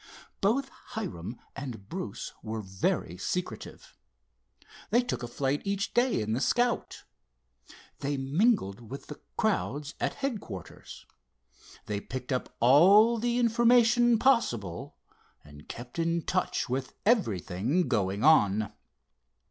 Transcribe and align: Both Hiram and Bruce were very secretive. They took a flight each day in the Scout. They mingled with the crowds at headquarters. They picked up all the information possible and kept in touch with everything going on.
Both 0.41 0.69
Hiram 0.93 1.39
and 1.55 1.87
Bruce 1.87 2.33
were 2.41 2.61
very 2.63 3.17
secretive. 3.17 3.95
They 4.89 5.03
took 5.03 5.21
a 5.21 5.27
flight 5.27 5.61
each 5.63 5.93
day 5.93 6.19
in 6.21 6.33
the 6.33 6.41
Scout. 6.41 7.03
They 7.99 8.17
mingled 8.17 8.89
with 8.89 9.05
the 9.05 9.21
crowds 9.37 9.93
at 9.99 10.15
headquarters. 10.15 11.05
They 11.85 12.01
picked 12.01 12.31
up 12.31 12.51
all 12.59 13.19
the 13.19 13.37
information 13.37 14.17
possible 14.17 14.95
and 15.43 15.69
kept 15.69 15.99
in 15.99 16.23
touch 16.23 16.67
with 16.67 16.95
everything 17.05 17.87
going 17.87 18.23
on. 18.23 18.73